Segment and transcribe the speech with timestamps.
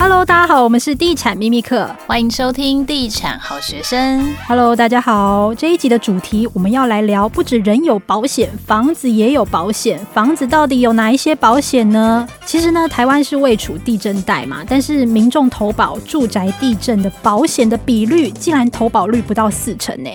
[0.00, 4.32] Hello，大家好，我们是地产秘密课，欢迎收听地产好学生。
[4.46, 9.98] Hello，大家好，这一集的主题我们要来聊，不止人有保险，房子也有保险。
[10.14, 12.28] 房子到底有哪一些保险呢？
[12.46, 20.10] 其实呢，台湾是位处地震带嘛，但是民众投保住宅地震的保险的比率，竟然投保率不到四成呢。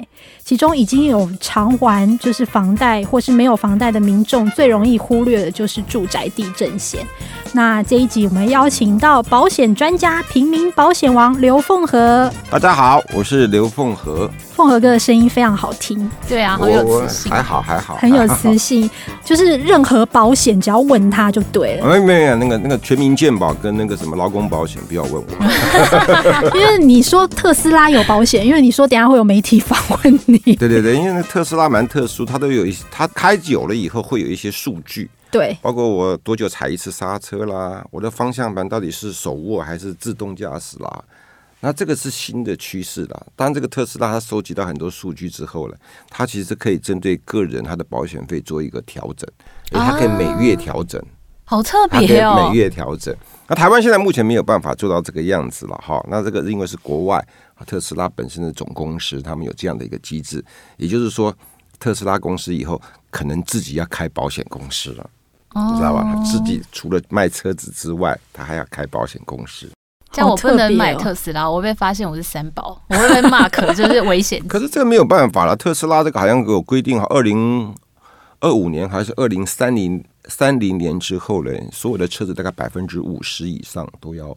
[0.45, 7.05] 其中已经有偿还就是房贷或是没有房贷的民众，最容易忽略的就是住宅地震险。
[7.55, 12.27] 那这一集我们邀请到保险专家、平民保险王刘凤和。
[12.49, 14.27] 大家好，我是刘凤和。
[14.55, 18.89] 凤和哥的声音非常好听，对啊，很有磁性，还好还好，很有磁性，
[19.23, 21.85] 就是任何保险只要问他就对了。
[21.87, 30.39] 没有没有，那个那个全民健保跟那个什么劳工保险不要问我， 因为你说特斯拉有保险，因为你说等下会有媒体访问你。
[30.55, 41.03] 对对对，因为那特斯拉蛮特殊，它都有一些，它开久了以后会有一些数据，对，包括我多久踩一次刹车啦，我的方向盘到底是手握还是自动驾驶啦。
[41.59, 43.25] 那这个是新的趋势啦。
[43.35, 45.75] 当然，这个特斯拉它收集到很多数据之后呢，
[46.09, 49.27] 它其实可以针对个人他的保险费做一个调整，
[49.71, 51.01] 它可以每月调整，
[51.45, 53.15] 好特别哦，每月调整。
[53.47, 56.05] 那台湾现在目前没有办法做到这个样子了哈。
[56.09, 57.25] 那这个因为是国外
[57.65, 60.43] 特斯拉本身的总公司，他们有这样的一个机制，
[60.75, 61.33] 也就是说，
[61.79, 65.09] 特斯拉公司以后可能自己要开保险公司了，
[65.55, 66.03] 你知道吧？
[66.03, 69.69] 他自己除了卖车子之外，他还要开保险公司。
[70.11, 74.39] 这样我不能买特斯拉，我被发现我是三宝， 我会被骂，可就是危险。
[74.47, 77.73] 可是这个没有办法了，特斯拉这个好像给我规定，好，二零
[78.39, 84.35] 二五年还是二零三零三零年之后呢，所有的车子大概百分之五十以上都要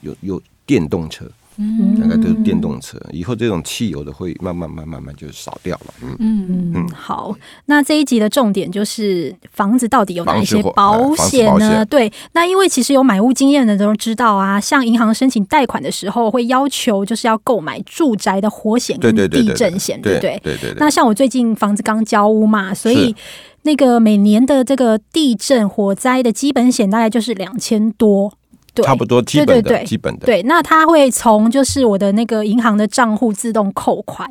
[0.00, 1.26] 有有电动车。
[1.58, 5.94] 嗯，大概都是电动车，以后这种汽油的会慢慢、慢、慢慢就少掉了。
[6.00, 7.34] 嗯嗯嗯，好，
[7.66, 11.84] 那这一集的重点就是房子到底有哪一些保险呢？
[11.84, 20.40] 对，那因为其实有买屋经验的都知道啊，向银行申请贷款的时候会要求就是要购买住宅的火险跟地震险，对不对？
[20.42, 20.74] 对对。
[20.78, 23.14] 那像我最近房子刚交屋嘛，所以
[23.62, 28.32] 那个每年的这个地震火灾的基本险大概就是两千多。
[28.74, 30.26] 对差不多基本的，基本的。
[30.26, 34.28] 对，那他会从就是我的那个银行的账户自动扣款。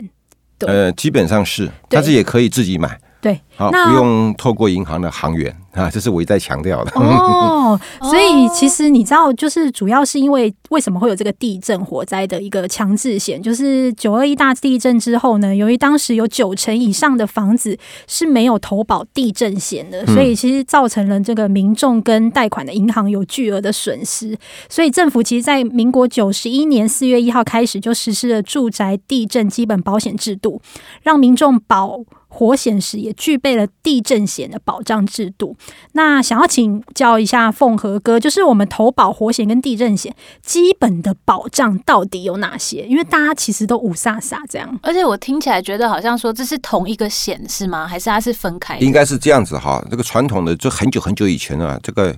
[0.57, 2.99] 对，呃，基本上是，但是也可以自己买。
[3.19, 6.91] 对，好，不用透过银行的行员 啊，这是我一再强调的。
[6.95, 17.77] 哦， 所以其实你知道，就是主要是因为为什么会有这个地震火灾的一个强制险，就是九二一大地震之后呢，由于当时有九成以上的房子
[18.07, 24.35] 是没有投保地震险的，所以其实造成了这个民众跟贷款的银行有巨额的损失。
[24.67, 30.61] 所以政府其实，在民国九十一年四月一号开始就实施了住宅地震基本保险制度，
[31.03, 31.99] 让民众保。
[32.33, 35.55] 火险时也具备了地震险的保障制度。
[35.93, 42.85] 那想要请教一下凤和哥，就是我们投保火险跟地震险基本的保障到底有哪些？
[42.87, 44.79] 因为大家其实都五煞煞这样。
[44.83, 47.87] 而且我听起来觉得好像说这是同一个险是吗？
[47.87, 48.77] 还是它是分开？
[48.79, 49.83] 应该是这样子哈。
[49.89, 52.15] 这个传统的就很久很久以前啊，这个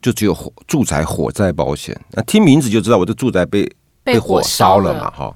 [0.00, 1.98] 就只有火住宅火灾保险。
[2.12, 3.70] 那听名字就知道我的住宅被
[4.02, 5.34] 被火烧了嘛哈。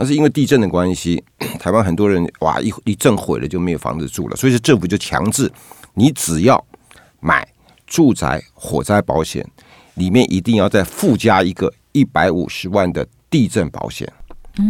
[0.00, 1.22] 那是因为地震的关系，
[1.58, 5.50] 台湾很多人哇，一一震毁了就没有房子住了，所以是政府就强制
[5.94, 6.64] 你只要
[7.18, 7.46] 买
[7.84, 9.44] 住宅火灾保险，
[9.94, 14.10] 里面一定要再附加一个一百五十万的地震保险。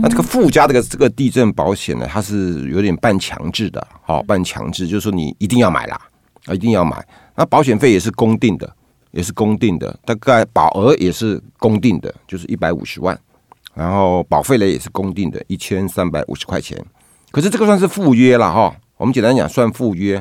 [0.03, 6.01] 那这个附加这个这个地震保险呢，它是有点半强制的，好，半强制就是说你一定要买啦，
[6.47, 7.07] 啊，一定要买。
[7.35, 8.71] 那保险费也是公定的，
[9.11, 13.19] 也是公定的，大概保额也是公定的，就是一百五十万。
[13.79, 16.77] 然后保费呢也是公定的，一千三百五十块钱。
[17.31, 18.75] 可是这个算是附约了哈。
[18.97, 20.21] 我们简单讲，算附约，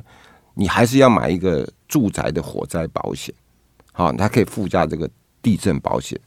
[0.54, 3.34] 你还是要买一个住宅的火灾保险，
[3.92, 5.10] 好，它可以附加这个
[5.42, 6.20] 地震保险。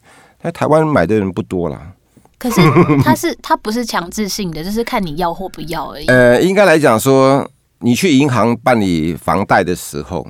[0.43, 1.93] 那台湾买的人不多啦。
[2.37, 2.61] 可是
[3.05, 6.07] 它是它不是强制性的，就是看你要或不要而已。
[6.07, 7.49] 呃，应该来讲说，
[7.79, 10.27] 你去银行办理房贷的时候，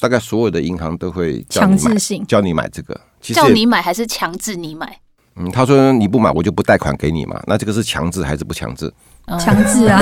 [0.00, 5.00] 大概所有的银行都会强制性叫你买这个，叫你买还是强制你买？
[5.36, 7.42] 嗯，他说你不买，我就不贷款给你嘛。
[7.46, 8.92] 那这个是强制还是不强制？
[9.40, 9.98] 强制啊！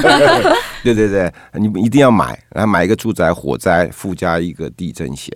[0.82, 5.32] 对对对，你一定要买，然后买一个住宅火灾附加一个地震险。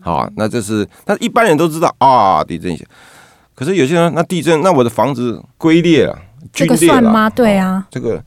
[0.00, 2.86] 好啊，那这是那一般人都知道啊，地震险。
[3.54, 6.18] 可是有些人，那地震，那我的房子龟裂了，
[6.52, 7.28] 这个算吗？
[7.30, 8.22] 对啊，这个。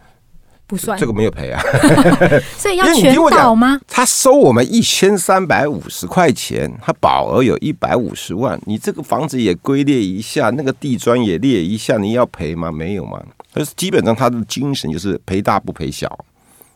[0.67, 1.61] 不算，这个没有赔啊，
[2.57, 3.79] 所以要全保吗？
[3.87, 12.71] 他收我们一千三百五十块钱，他保额有一百五十万，你这个房子也龟裂一下，那个地砖也裂一下，你要赔吗？
[12.71, 13.21] 没有吗？
[13.53, 16.25] 但是基本上他的精神就是赔大不赔小。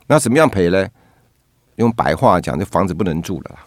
[0.08, 0.88] 那怎么样赔呢？
[1.78, 3.66] 用白话讲，这房子不能住了啦。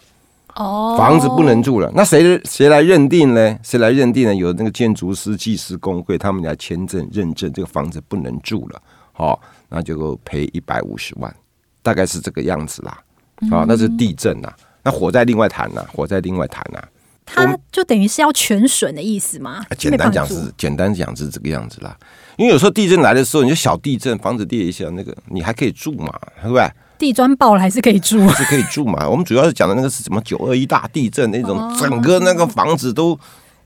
[0.55, 3.57] 哦，房子不能住了，那谁谁来认定呢？
[3.63, 4.35] 谁来认定呢？
[4.35, 8.81] 有那个建筑师、技师工会，他们来签证认证这个房子不能住了，
[9.13, 9.41] 好，
[9.73, 11.35] 那就赔一百五十万，
[11.81, 12.97] 大概是这个样子啦。
[13.51, 14.53] 啊，那是地震呐，
[14.83, 16.79] 那火灾另外谈呐，火灾另外谈呐。
[17.25, 19.65] 它就等于是要全损的意思吗？
[19.77, 21.97] 简单讲是，简单讲是这个样子啦。
[22.37, 26.69] 因为有时候地震来的时候，你就小地震，房子跌一下，那个你还可以住嘛，对不对？
[26.99, 29.09] 地砖爆了还是可以住，还是可以住嘛。
[29.09, 33.17] 我们主要是讲的那个是什么九二一大地震那种，整个那个房子都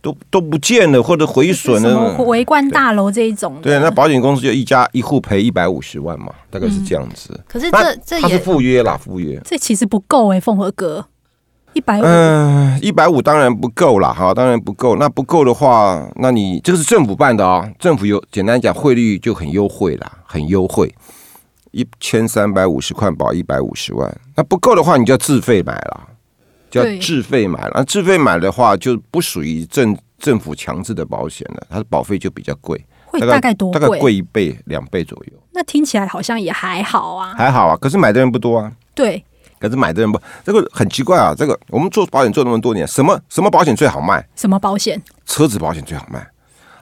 [0.02, 3.58] 都都不见了或者毁损了，维冠大楼这一种。
[3.62, 7.40] 对，那保险公司就一家一户赔一百五十万嘛，大概是这样子。
[7.48, 9.42] 可是这这它是赴约啦，赴约。
[9.44, 11.06] 这其实不够哎，凤和哥。
[11.74, 14.96] 一百五，嗯，一百五当然不够啦，哈，当然不够。
[14.96, 20.92] 那不够的话，那你这个是政府办的啊、哦，政府有简单讲汇率就很优惠啦，很优惠，
[21.70, 24.12] 一千三百五十块保一百五十万。
[24.36, 26.08] 那不够的话，你就要自费买了，
[26.84, 27.72] 就要自费买了。
[27.76, 33.74] 那自费买的话，就不属于政政府强制的保险了，它的保费就比较贵，会大概多？
[33.74, 35.34] 大概贵一倍两倍左右。
[35.52, 38.72] 那听起来好像也还好啊，还好啊，可是买的人不多啊。
[38.94, 39.24] 对。
[39.60, 41.34] 可是买的人不，这个很奇怪啊。
[41.36, 44.24] 这个我们做保险做那么多年，什么什么保险最好卖？
[44.36, 45.02] 什么保险？
[45.26, 46.28] 车子保险最好卖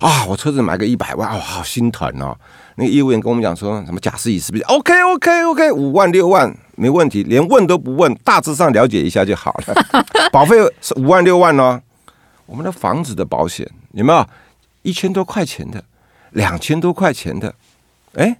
[0.06, 0.26] 啊！
[0.28, 2.38] 我车子买个一百万，哇，好心疼哦。
[2.76, 9.76] 那个业务员跟我们讲说什么假设乙是不是？OK OK OK，五万六万没问题，连问都不问，大致上了解一下就好了。
[10.32, 11.82] 保费是五万六万哦。
[12.46, 14.28] 我们的房子的保险有没有
[14.84, 15.84] 一千多块钱的，
[16.32, 17.54] 两千多块钱的？
[18.14, 18.38] 哎。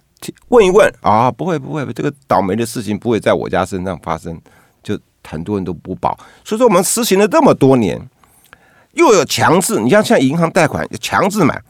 [0.48, 4.40] 问一问啊，不会不会，这个倒霉的事情不会在我家身上发生，
[4.82, 6.18] 就很多人都不保。
[6.42, 8.00] 所以说我们实行了这么多年，
[8.96, 11.62] 又有强制，你像像银行贷款强制买，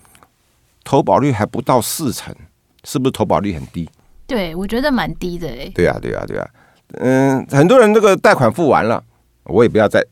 [0.83, 2.35] 投保率还不到四成，
[2.85, 3.89] 是不是投保率很低？
[4.27, 5.71] 对，我觉得蛮低的哎。
[5.75, 6.49] 对啊对啊对啊，
[6.95, 9.03] 嗯，很多人这个贷款付完了，
[9.45, 10.05] 我也不要再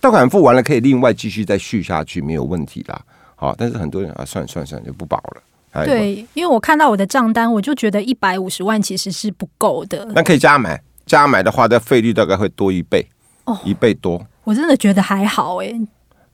[0.00, 3.00] 贷款付完了，可以另外继续再续下去，没有问题啦。
[3.36, 5.84] 好，但是很多人啊，算算算就不保了。
[5.84, 10.04] 对，因为我看到我的账单，我就觉得一百五十万其实是不够的。
[10.14, 13.08] 那可以加买，加买的话，的费率大概会多一倍，
[13.44, 14.20] 哦，一倍多。
[14.42, 15.72] 我真的觉得还好哎。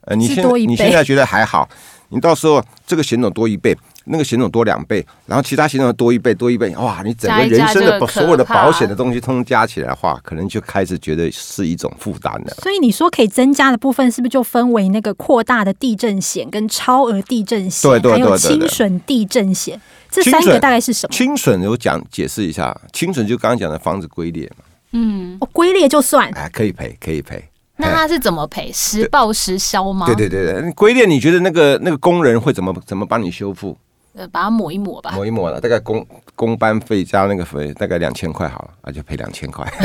[0.06, 1.68] 呃，你现你现在觉得还好，
[2.08, 3.76] 你到时候这个险种多一倍。
[4.08, 7.02] 那个险种多两倍，然后其他险种多一倍多一倍，哇！
[7.04, 12.54] 你整个人生的所有的保险的东西，通通加起来的话，可能就开始觉得是一种负担了。
[12.62, 19.80] 所以你说可以增加的部分，是不是就分为那个扩大的地震险、跟超额地震险，对对对，还有轻损地震险？
[20.08, 21.12] 这三个大概是什么？
[21.12, 24.62] 清损有讲解释一下，清损就刚刚讲的房子龟裂嘛，
[24.92, 27.42] 嗯，哦，龟裂就算，哎，可以赔，可以赔。
[27.76, 28.70] 那他是怎么赔？
[28.72, 30.06] 实报实销吗？
[30.06, 33.76] 对对对对，龟裂你觉得那个那个工人会怎么怎么帮你修复？
[34.16, 39.62] 呃，把它抹一抹吧，抹一抹了，大概工工班费加那个费，大概两千块好了，啊就赔两千块。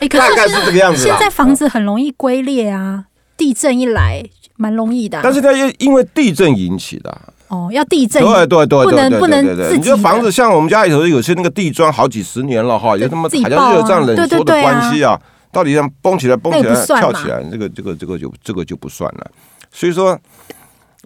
[0.00, 1.04] 哎，大概是这个样子。
[1.04, 3.04] 现在房子很容易龟裂啊，
[3.36, 4.24] 地震一来，
[4.56, 5.20] 蛮容易的、啊。
[5.22, 7.16] 但是它又因为地震引起的。
[7.46, 9.76] 哦，要地震，对对对，不能不能自己。
[9.76, 15.20] 你这房子像我们家里头有些那个地砖好几十年了哈，有他妈好像是有这样冷缩的关系啊，
[15.52, 19.30] 到底这样崩起来蹦起来跳起来，这个这个这个就这个就不算了。
[19.70, 20.18] 所以说。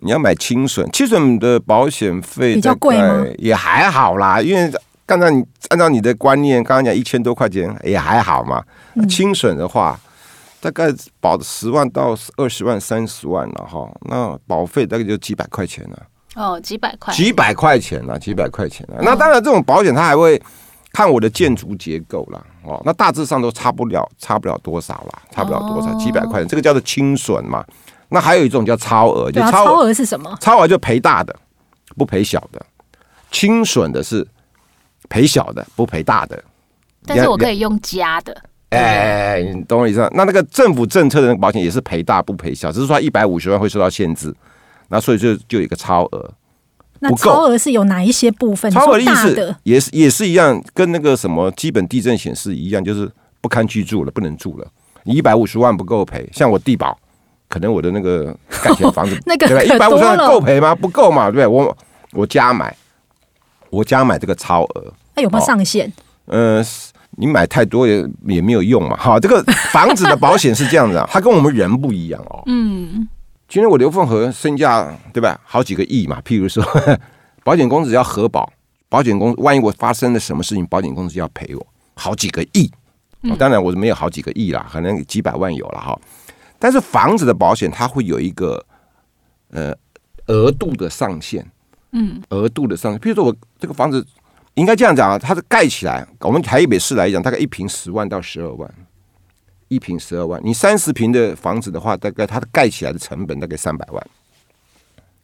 [0.01, 3.25] 你要买轻损，轻损的保险费比较贵吗？
[3.39, 4.71] 也还好啦，因为
[5.07, 8.63] 刚才你按照你的观念，刚刚讲一千多块钱也还好嘛。
[9.09, 9.99] 轻损的话，
[10.61, 13.89] 大概保十万到二十万、三十万了哈。
[14.11, 16.03] 那保费大概就几百块钱了。
[16.35, 18.99] 哦，几百块，几百块钱了，几百块钱了。
[19.01, 20.43] 那当然，这种保险它还会
[20.95, 22.43] 看我的建筑结构啦。
[22.63, 22.81] 哦。
[22.87, 27.63] 那大致上都差不了，差不了多少啦，差不了多少，几百块钱，这个叫做清损嘛。
[28.09, 30.35] 那还有一种叫超额，就超超额是什么？
[30.41, 31.35] 超额就赔大的，
[31.97, 32.61] 不赔小的；
[33.33, 34.25] 清损的是
[35.09, 36.41] 赔小的，不赔大的。
[37.05, 38.35] 但是我可以用加的。
[38.71, 40.09] 哎，你懂我意思？
[40.15, 44.33] 那那个政府政策的那个保险也是赔大不赔小，只是说一百五十万会受到限制。
[44.89, 46.31] 那所以就就有一个超额。
[47.09, 48.71] 那超额是有哪一些部分？
[48.71, 54.67] 超额的意思也是也是一样，跟那个什么基本地震显示一样，就是不堪居住了，不能住了。
[55.05, 56.99] 你一百五十万不够赔，像我地保。
[57.47, 59.63] 可能我的那个盖起来房子， 那个对吧？
[59.63, 60.75] 一百五十万够赔吗？
[60.75, 61.47] 不够嘛，对不对？
[61.47, 61.77] 我
[62.13, 62.75] 我加买，
[63.71, 65.93] 我加买这个超额，那有没有上限？
[66.25, 66.65] 呃，
[67.17, 68.97] 你买太多也也没有用嘛。
[68.97, 72.43] 好，这个房子的保险是这样子啊，它跟我们人不一样哦。
[72.47, 73.07] 嗯，
[73.55, 75.41] 今天我刘凤和身价对吧？
[75.45, 76.21] 好几个亿嘛。
[76.23, 76.61] 譬如说，
[77.45, 78.53] 保险公司要核保，
[78.89, 82.69] 保险公司万一我发生了什么事情，保险公司要赔我好几个亿。
[83.39, 85.97] 当然我是没有好几个亿啦，可能几百万有了哈。
[86.59, 88.61] 但是房子的保险它会有一个
[89.53, 89.73] 呃
[90.27, 91.49] 额度的上限，
[91.93, 92.99] 嗯，额度的上限。
[92.99, 94.05] 譬如说我这个房子
[94.55, 98.69] 应该这样讲啊，它是盖起来，我们台北市来讲，大概一平十万到十二万，
[99.75, 100.41] 一平十二万。
[100.45, 104.07] 你三十平的房子的话，大概它的盖起来的成本大概三百万，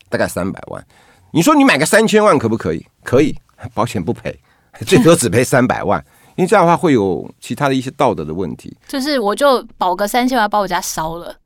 [0.08, 0.84] 大概三百万。
[1.32, 2.84] 你说你买个三千万可不可以？
[3.04, 3.38] 可以，
[3.72, 4.36] 保险不赔，
[4.84, 6.04] 最多只赔三百万。
[6.36, 8.76] 因为这样的话会有其他的一些道德的问题。
[8.88, 11.36] 就是我就保个三千万，把我家烧了。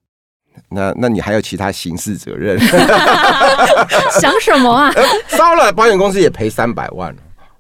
[0.69, 2.59] 那那你还有其他刑事责任？
[4.21, 4.93] 想什么啊？
[5.29, 7.15] 烧了，保险公司也赔三百万，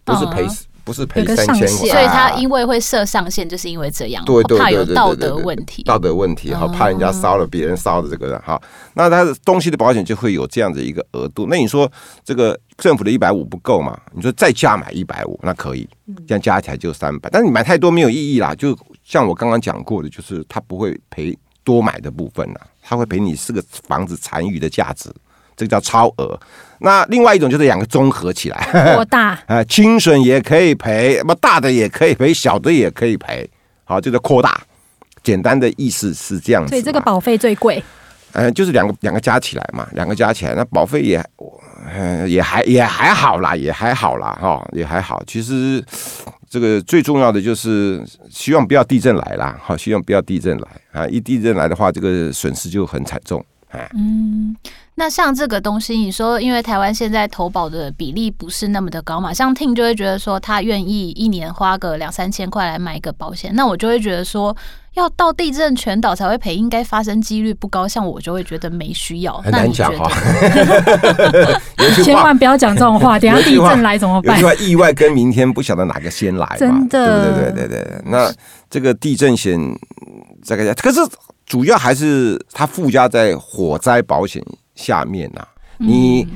[0.04, 0.66] 不是赔死。
[0.84, 8.60] 不是赔三千万，所以他因为会设上限，就是因为这样，对对，怕有道德问题，道德问题哈，怕人家烧了别人烧的这个人哈，
[8.92, 11.46] 那他的东西的保险就会有这样的一个额度。
[11.48, 11.90] 那你说
[12.22, 13.98] 这个政府的一百五不够嘛？
[14.12, 15.88] 你说再加买一百五，那可以，
[16.28, 17.30] 这样加起来就三百。
[17.30, 25.10] 但是你买太多没有意义啦，就像我刚刚讲过的，就是他不会赔多买的部分啦，他会赔你是个房子残余的价值。
[25.56, 26.36] 这个叫超额，
[26.84, 29.38] 那另外一种就是两个综合起来，多 大？
[29.46, 33.48] 啊，轻损也可以赔，那么大的也可以赔，小的也可以赔，
[33.84, 34.60] 好，这个扩大。
[35.22, 36.68] 简单的意思是这样子。
[36.68, 37.82] 所以这个保费最贵。
[38.32, 41.24] 嗯，就是两个两个加起来嘛，两个加起来，那保费也，
[41.94, 45.22] 嗯，也还也还好啦，也还好啦，哈，也还好。
[45.26, 45.82] 其实
[46.50, 53.42] 这个最重要的就是希望不要地震来啦，好，希望不要地震来啊，一地震来的话，这个损失就很惨重。
[53.94, 54.54] 嗯，
[54.94, 64.56] 那像这个东西，你说因为台湾现在投保的比例不是那么的高嘛，像 Tim 就会觉得说他愿意一年花个两三千块来买一个保险，那我就会觉得说
[64.94, 69.36] 要到地震全岛才会赔，应该发生几率不高，像我就会觉得没需要。
[69.38, 70.08] 很难讲哈，
[72.04, 74.40] 千万不要讲这种话，等下地震来怎么办？
[74.40, 78.02] 有句话，意外跟明天不晓得哪个先来嘛，真的，对对对对对。
[78.06, 78.32] 那
[78.70, 79.58] 这个地震险
[80.44, 81.00] 这个可是。
[81.46, 84.42] 主要还是它附加在火灾保险
[84.74, 85.48] 下面呐、啊，
[85.78, 86.26] 你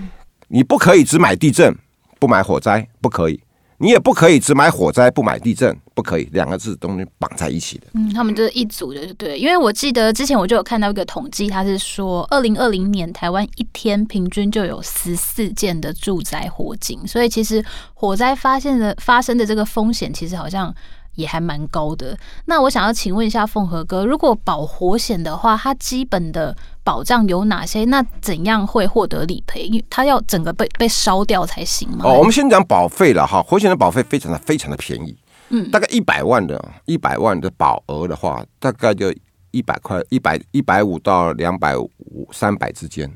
[0.49, 1.75] 你不可以只买地震
[2.19, 3.41] 不买火灾，不可以，
[3.79, 7.87] 你也不可以只买火灾不买地震，不可以，两个字都是绑在一起的。
[7.95, 9.39] 嗯，他们就是一组的，对。
[9.39, 20.75] 因为我记得之前我就有看到一个统计，他是说二零二零年台湾一天平均就有十四件的住宅火警，所以其实火灾发现的发生的这个风险，其实好像。
[21.19, 22.17] 也还蛮高的。
[22.47, 27.85] 那我想要请问一下凤和哥，如果保火险的话，它基本的保障有哪些？
[27.87, 29.65] 那怎样会获得理赔？
[29.65, 32.05] 因为它要整个被被烧掉才行吗？
[32.05, 33.43] 哦，我们先讲保费了哈。
[33.43, 35.17] 火险的保费非常的非常的便宜，
[35.49, 39.13] 嗯，大概一百万的一百万的保额的话，大概就
[39.51, 41.91] 一百块，一百一百五到两百五
[42.33, 43.13] 三百之间。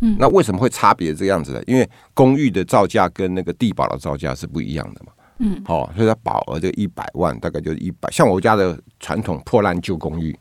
[0.00, 1.62] 嗯，那为什么会差别这样子呢？
[1.66, 5.12] 因为公寓的造价跟那个地保的造价是不一样的嘛。
[5.44, 8.08] 嗯，好，所以它保额就一百万，大概就一百。
[8.12, 10.38] 像我家的传统破烂旧公寓，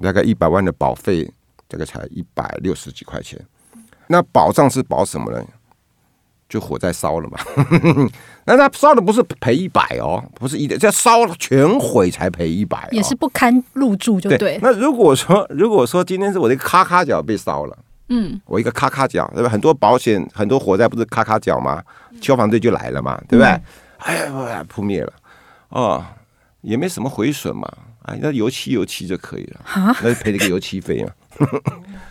[0.00, 1.28] 大概一百万的保费，
[1.68, 3.40] 这个才一百六十几块钱。
[4.06, 5.44] 那保障是保什么呢？
[6.48, 7.38] 就火灾烧了嘛。
[8.46, 14.58] 那他烧的不是赔一百哦，不是一点，这烧了全毁才赔一百，也是不堪入住就对，对。
[14.62, 17.76] 那如果说如果说今天是我的咔咔角被烧了，
[18.10, 19.48] 嗯，我一个咔咔角，对吧？
[19.48, 21.82] 很多保险很多火灾不是咔咔角吗？
[22.20, 23.50] 消防队就来了嘛，对不对？
[23.50, 23.62] 嗯
[24.04, 25.12] 哎呀，扑灭了，
[25.70, 26.04] 哦，
[26.60, 27.70] 也没什么毁损嘛，
[28.02, 29.96] 哎，那油漆油漆就可以了，哈？
[30.02, 31.10] 那就赔了个油漆费嘛。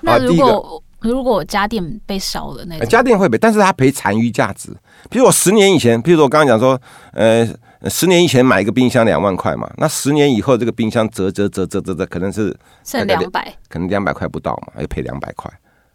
[0.02, 4.70] 那 如果如果家电被烧了，那家电会赔，但是他赔残余价值。
[5.10, 6.80] 比如我十年以前，比如说我刚刚讲说，
[7.12, 7.48] 呃，
[7.90, 15.52] 十年以前买一个冰箱两万块嘛，那十年以后这个冰箱折折折折折折，可能是剩两百，可能两百块不到嘛，要赔两百块。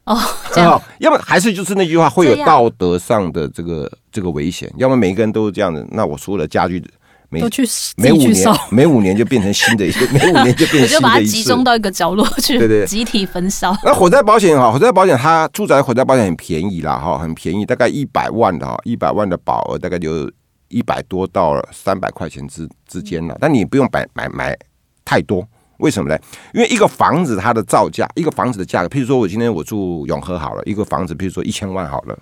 [0.08, 0.18] 哦，
[0.52, 4.72] 这样，要么还是就是那句话，会有道德上的这个这个危险。
[4.78, 6.82] 要么每个人都是这样的，那我所有的家具
[7.28, 7.62] 每都去
[7.98, 13.76] 每五年每五年就变成新的一个， 每五年就变成新的一，我就把它集中到一个角落去，对对，集体焚烧。
[13.84, 20.30] 那火灾保险哈，火灾保险它住宅火灾保险很便宜啦哈，很便宜，大概一百万的哈，一百万的保额大概就
[20.68, 24.56] 一百多到三百块钱之之间了，但你不用买买买
[25.04, 25.46] 太多。
[25.78, 26.18] 为什么呢？
[26.52, 32.18] 因为一个房子它的造价，一个房子的价格，譬如说我今天我住永和好了，一个房子，譬如说一千万好了，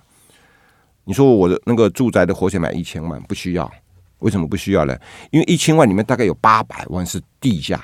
[1.05, 3.69] 你说我的那个住宅的火险买一千万不需要，
[4.19, 4.95] 为什么不需要呢？
[5.31, 7.81] 因为一千万里面大概有八百万是地价，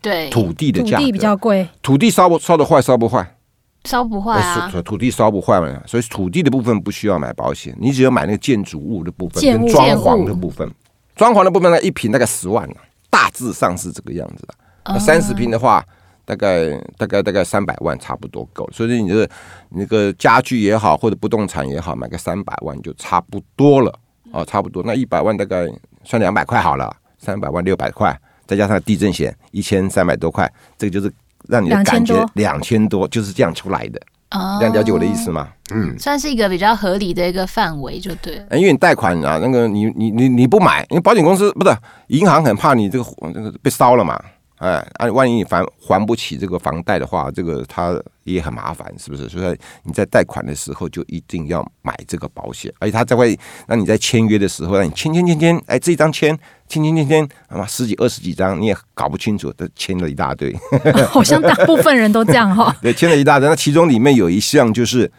[0.00, 2.82] 对，土地的价地比较贵，土地烧不烧得坏？
[2.82, 3.36] 烧不坏？
[3.84, 10.68] 烧不坏啊，土地烧不坏嘛，所以土地的部分不需要买保险，你只要买那个建筑物的部分跟装潢的部分，
[11.16, 12.68] 装潢的部分呢，一平大概十万，
[13.10, 14.54] 大致上是这个样子的。
[14.84, 15.84] 那三十平的话，
[16.24, 19.28] 大概大概大概三百万差不多够，所以你这个
[19.70, 23.92] 那个家具也好，或者不动产也好，买个三百万就差不多了
[24.32, 24.82] 啊，差不多。
[24.84, 25.66] 那一百万大概
[26.04, 31.12] 算两百块好了，三百万六百块，再加上地震险一千三百多块，这个就是
[31.48, 34.00] 让你的感觉两千多就是这样出来的。
[34.30, 35.48] 哦，这样了解我的意思吗？
[35.74, 38.36] 嗯，算是一个比较合理的一个范围，就对。
[38.52, 44.18] 因为你贷款啊，那个你你你你不买，因为保险公司不是银行很怕你这个那个被烧了嘛。
[44.62, 49.28] 哎，啊，万一你还还不起这个房贷的话，这个他也很麻烦，是不是？
[49.28, 56.38] 所以你在贷款的时候就一定要买这个保险，而且他才会让你在签约的时候让你签签签签，哎，这一张签
[56.68, 57.28] 签签签签，
[57.66, 60.56] 十几二十几张你也搞不清楚，都签了一大堆。
[61.10, 62.72] 好像大部分人都这样哈。
[62.80, 65.10] 对，签了一大堆，那其中里面有一项就是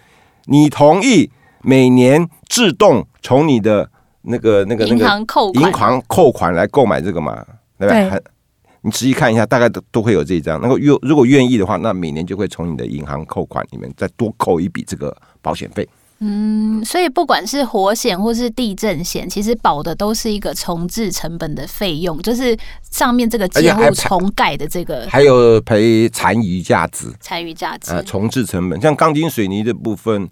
[0.45, 1.29] 你同意
[1.63, 3.89] 每年自动从你的
[4.21, 7.45] 那个那个那个银行扣银行扣款来购买这个嘛，
[7.77, 8.23] 对不对？
[8.83, 10.59] 你仔细看一下，大概都都会有这一张。
[10.61, 15.87] 那个愿如果愿意的话，那每年就会从你的银行扣款里面再多扣一笔这个保险费。
[16.19, 22.57] 嗯，所以不管是火险或是地震险，其实保的都是一个重置成本的费用，就是
[22.91, 30.29] 上面这个建物重盖的这个，还有赔残余价值，残余价值呃，重置成本，像钢筋水泥的部分。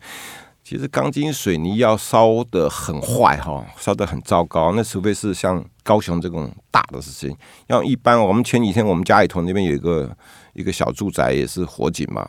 [0.72, 4.72] 其实钢筋水泥要烧得很坏哈，烧得很糟糕。
[4.72, 7.36] 那除非是像高雄这种大的事情，
[7.68, 10.10] 要一般我们前几天我们家里头那边有一个
[10.54, 12.26] 一个小住宅也是火警嘛，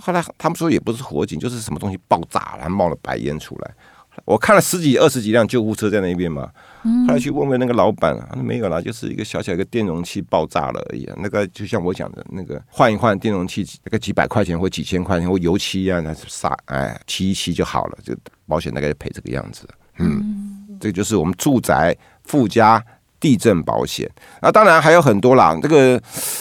[0.00, 3.70] 后来他们说也不是火警，就是什么东西爆炸，然后冒了白烟出来。
[4.24, 6.50] 我看了十几二十几辆救护车在那边嘛，
[7.06, 11.08] 后来去问问那个老板，他说没有啦，就是一个小小一个电容器爆炸了而已。
[11.16, 16.56] 那个就像我讲的那个换一换电容器，那个几百块钱或几千块钱或油漆啊，那是啥？
[16.66, 18.14] 哎，漆一漆就好了，就
[18.46, 19.68] 保险大概就赔这个样子。
[19.98, 22.84] 嗯，这个就是我们住宅附加
[23.20, 24.10] 地震保险。
[24.42, 26.00] 那当然还有很多啦，这个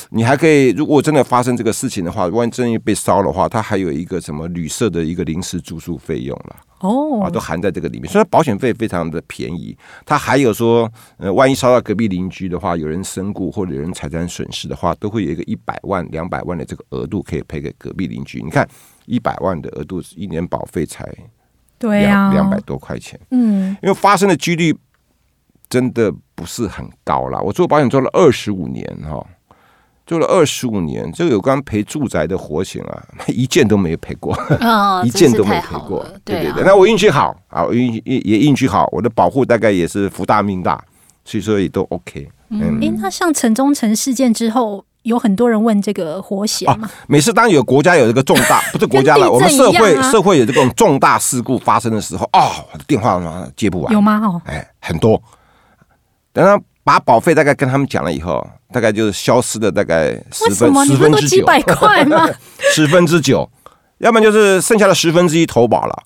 [0.09, 6.55] 你还可以，如果真的发生这个事情的话，万一真的被烧的话，它还有一个什么旅社的一个临时住宿费用了。
[6.79, 9.77] 哦，啊，都含在这个里面，所以保险费非常的便宜。
[10.05, 18.41] 它还有说，呃，万一烧到隔壁邻居的话，有人身故或者有人财产损失的话，都会有一个一百万、两百万的这个额度可以赔给隔壁邻居。
[18.41, 18.65] 你看，
[19.07, 21.05] 一百万的额度，一年保费才
[21.77, 23.19] 对呀，两百多块钱。
[23.31, 24.73] 嗯，因为发生的几率
[25.69, 27.39] 真的不是很高啦。
[27.39, 29.25] 我做保险做了二十五年哈。
[30.07, 36.03] 做了二十五年，这个有关赔住宅的火险啊，一件都没有赔过，哦、一件都没赔过。
[36.25, 40.83] 对对对，那我运气好啊，我运也也运气好，我的保护大概也是福大命大，
[41.23, 42.27] 所以说也都 OK。
[42.49, 46.67] 嗯，哎，那像城中城事件之后，有很多人问这个火险？
[47.07, 53.21] 每次当有国家有这个重大， 不是国家了，啊、我们社会社会有这种重大事故发生的时候，哦，我的电话
[53.55, 54.19] 接不完，有吗？
[54.23, 55.21] 哦，哎，很多。
[56.33, 58.45] 等他把保费大概跟他们讲了以后。
[58.71, 62.29] 大概就是消失的大概十分十分之九，几百块吗？
[62.71, 63.49] 十分之九，
[63.97, 66.03] 要不然就是剩下的十分之一投保了，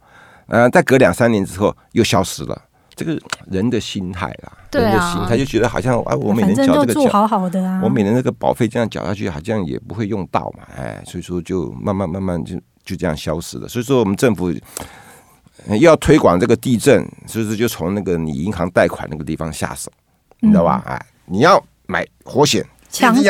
[0.48, 2.62] 呃，再隔两三年之后又消失了。
[2.96, 3.20] 这个
[3.52, 12.56] 人的心态啦，人的心态就觉得好像哎，我每年交这个缴好好的啊，我每年那个保费这样缴下去，好像也不会用到嘛，哎，所以说就慢慢慢慢就
[12.86, 13.68] 就这样消失了。
[13.68, 14.54] 所以说我们政府
[15.82, 19.92] 要推广这个地震，所以说就从那个你银行贷款那个地方下手，
[20.44, 20.84] 你知道吧？
[20.86, 21.64] 哎，你要。
[21.86, 23.30] 买火险，强制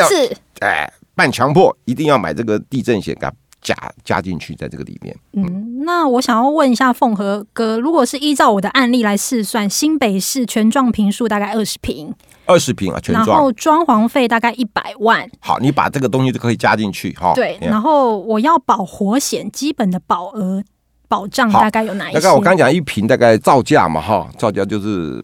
[0.60, 5.14] 哎，半强迫一定要买这个地震险，给它加加进去，在这个里面。
[5.32, 12.14] 嗯，那我想要问一下凤和哥，如果是依照我的案例来试算，新北市全幢平数大概二十平，
[12.46, 15.28] 二十平啊，全幢，然后装潢费大概一百万。
[15.40, 17.32] 好，你把这个东西都可以加进去哈。
[17.34, 20.62] 对，然后我要保火险，基本的保额
[21.08, 22.20] 保障大概有哪一些？
[22.20, 25.22] 大概我刚讲一平大概造价嘛，哈，造价就是。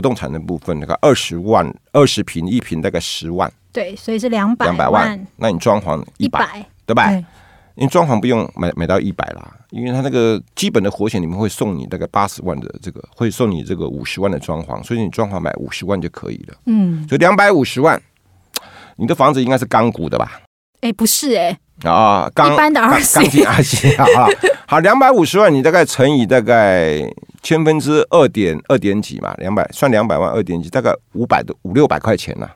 [0.00, 5.26] 不动产的部分，那个二十万，二十平一平大概十万，对，所以是两百两百万。
[5.36, 7.12] 那你装潢一百，对吧？
[7.74, 16.54] 因为装潢不用买买到一百啦，因为它那个基本的活险里面会送你大概八十万的这个，会送你这个五十万的装潢，所以你装潢买五十万就可以了。
[16.64, 18.00] 嗯，所以两百五十万，
[18.96, 20.40] 你的房子应该是钢骨的吧？
[20.80, 24.06] 哎、欸，不是哎、欸，啊，钢一般的 RC，钢筋二 c 啊，
[24.66, 27.02] 好，两百五十万，你大概乘以大概。
[27.42, 32.54] 千分之二点二点几嘛，两百算两百万，二点几，大概五百多五六百块钱呐、啊，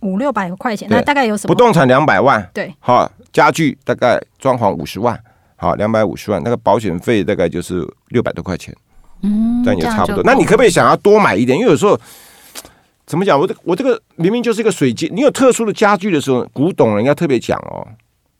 [0.00, 1.48] 五六百块钱，那大概有什么？
[1.48, 5.18] 不动产两百万，对，好，家具大概装潢五十万，
[5.56, 8.74] 好，两百五十万，那个保险费大概就是六百多块钱，
[9.22, 10.22] 嗯，这样也差不多。
[10.24, 11.58] 那你可不可以想要多买一点？
[11.58, 11.98] 因为有时候
[13.06, 17.86] 怎么讲，我这我这个明明就是一个水晶，你有特殊的家具的时候，古董人要特别讲哦。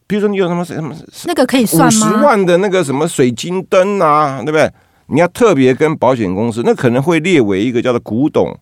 [0.07, 0.95] 比如说你有什么什么
[1.25, 2.09] 那个可以算吗？
[2.09, 4.71] 五十万的那个什么水晶灯啊，对不对？
[5.07, 8.57] 你要特别跟保险公司，那可能会列为一个叫做古董，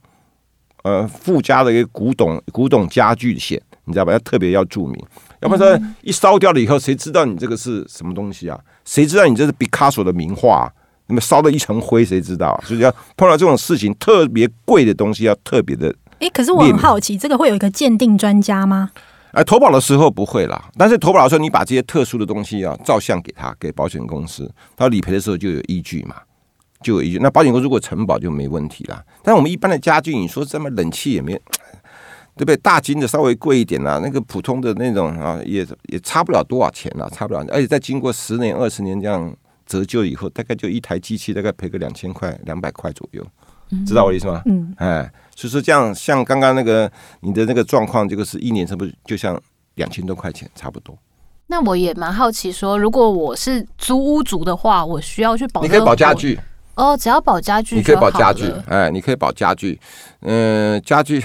[0.82, 4.12] 呃，附加的一个古董古董家具险，你知道吧？
[4.12, 4.96] 要特别要注明，
[5.40, 8.58] 要不然说一烧掉了以后，谁知道你这个是什么东西啊？
[8.84, 10.72] 谁知道你这是毕卡索的名画？
[11.08, 12.64] 那么烧了一层灰，谁知道啊？
[12.64, 15.88] 所以要碰到这种事情，特别贵的东西要特别的。
[16.14, 18.90] 哎、欸，可是我很好奇，这个会有一个鉴定专家吗？
[19.32, 26.16] 哎、呃，投保的时候不会啦，但是投保的时候，你把这些特殊的东西啊照相给他，给保险公司，他理赔的时候就有依据嘛。
[26.82, 29.02] 就有一句，那保险公司如果承保就没问题了。
[29.22, 31.32] 但我们一般的家具，你说这么冷气也没，
[32.36, 32.56] 对不对？
[32.56, 37.44] 大金的稍微贵一点啦，那个普通的那种啊，也也差不了多少钱啦，差不了。
[37.50, 39.34] 而且在经过十年、二十年这样
[39.66, 43.24] 折旧以后，大概就一台机器大概赔个两千块、两百块左右，
[43.86, 44.42] 知道我的意思吗？
[44.46, 46.90] 嗯，哎，所以说这样像刚刚那个
[47.20, 49.40] 你的那个状况，这个是一年是不是就像
[49.76, 50.96] 两千多块钱差不多。
[51.46, 55.60] 那我也蛮好奇说，说如果我是租屋族的话，我需要去保？
[55.60, 56.38] 你可以保家具。
[56.82, 59.78] 哦，只要保家具，你可以保家具，哎，你可以保家具，
[60.22, 61.24] 嗯、呃，家具，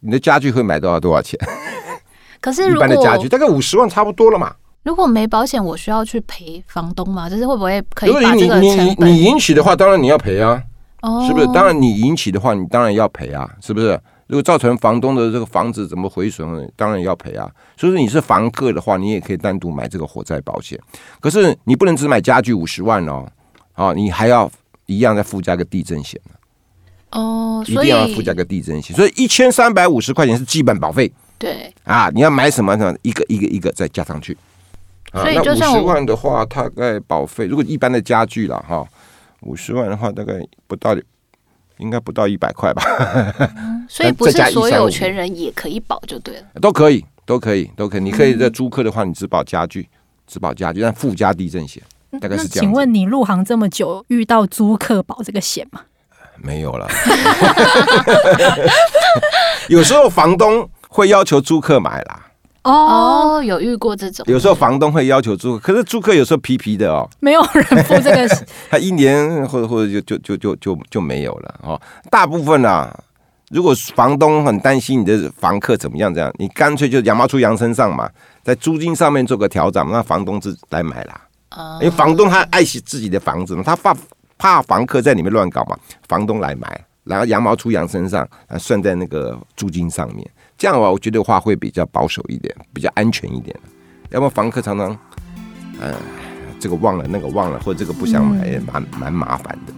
[0.00, 1.40] 你的家具会买多少多少钱？
[2.42, 4.54] 可是如果一般的家具大概五十万差不多了嘛。
[4.82, 7.30] 如果没保险，我需要去赔房东吗？
[7.30, 10.62] 就是会不会可以把这个你你你引起的话，当然你要赔啊，
[11.00, 11.46] 哦，是不是？
[11.54, 13.98] 当然你引起的话，你当然要赔啊，是不是？
[14.26, 17.50] 如果造成房东的这个房子怎么毁损，当然要赔啊。
[17.78, 20.78] 所以说你是房客的话，你也可以单独买这个火灾保险。
[21.18, 23.26] 可是你不能只买家具五十万哦。
[23.80, 24.50] 哦，你还要
[24.84, 26.20] 一样再附加个地震险
[27.12, 31.10] 哦，一定要附加个地震险，所以一千三百五十块钱是基本保费。
[31.38, 34.36] 对啊，你要买什么什么，一个一个一个再加上去。
[35.12, 38.86] 啊，那五十万的话，大概保费，如果一般的家具了哈，
[39.40, 40.34] 五十万的话，大概
[40.66, 40.94] 不到，
[41.78, 42.82] 应该不到一百块吧。
[43.56, 46.42] 嗯，所以不是所有权人也可以保就对了。
[46.60, 48.00] 都可以，都可以，都可以。
[48.02, 49.88] 你可以在租客的话，你只保家具，
[50.26, 51.82] 只保家具，但附加地震险。
[52.18, 52.64] 大概是这样。
[52.64, 55.80] 请问你入行这么久，遇到租客保这个险吗？
[56.42, 56.88] 没有了。
[59.68, 62.26] 有时候房东会要求租客买啦。
[62.64, 64.24] 哦，有遇过这种。
[64.28, 68.28] 有时候房东会要求租客，可是租客有时候皮皮的哦，没有人付这个，
[68.70, 71.80] 他一年或者或者就就就就就就没有了哦。
[72.10, 72.94] 大部分啊，
[73.50, 78.10] 如果房东很担心你的房客怎么样，这样你干脆就羊毛出羊身上嘛，
[78.42, 81.20] 在租金上面做个调整，让房东自己来买啦。
[81.80, 83.96] 因为房东他爱惜自己的房子嘛，他怕
[84.38, 85.76] 怕房客在里面乱搞嘛，
[86.08, 93.54] 房东来买，然后羊毛出羊身上，算在那个租金上面，这样的话，我觉得话会比较保守一点，比较安全一点。
[94.10, 94.96] 要么房客常常，
[95.80, 95.94] 呃，
[96.58, 99.72] 这个忘了那个忘了，或者这个不想买，也蛮蛮麻烦的。